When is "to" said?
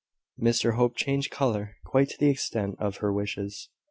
2.09-2.17